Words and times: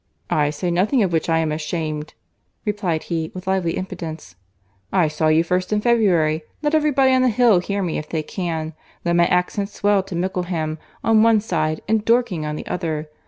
"I 0.31 0.49
say 0.49 0.71
nothing 0.71 1.03
of 1.03 1.13
which 1.13 1.29
I 1.29 1.37
am 1.37 1.51
ashamed," 1.51 2.15
replied 2.65 3.03
he, 3.03 3.29
with 3.35 3.45
lively 3.45 3.77
impudence. 3.77 4.35
"I 4.91 5.07
saw 5.07 5.27
you 5.27 5.43
first 5.43 5.71
in 5.71 5.79
February. 5.79 6.41
Let 6.63 6.73
every 6.73 6.89
body 6.89 7.13
on 7.13 7.21
the 7.21 7.29
Hill 7.29 7.59
hear 7.59 7.83
me 7.83 7.99
if 7.99 8.09
they 8.09 8.23
can. 8.23 8.73
Let 9.05 9.15
my 9.15 9.27
accents 9.27 9.73
swell 9.73 10.01
to 10.01 10.15
Mickleham 10.15 10.79
on 11.03 11.21
one 11.21 11.39
side, 11.39 11.81
and 11.87 12.03
Dorking 12.03 12.47
on 12.47 12.55
the 12.55 12.65
other. 12.65 13.09